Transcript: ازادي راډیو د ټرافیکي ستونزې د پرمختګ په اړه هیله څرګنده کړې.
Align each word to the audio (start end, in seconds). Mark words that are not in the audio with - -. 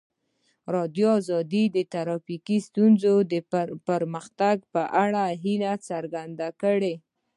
ازادي 0.67 0.73
راډیو 0.77 1.11
د 1.75 1.77
ټرافیکي 1.93 2.57
ستونزې 2.67 3.13
د 3.31 3.33
پرمختګ 3.87 4.57
په 4.73 4.81
اړه 5.03 5.23
هیله 5.43 5.73
څرګنده 5.89 6.47
کړې. 6.61 6.93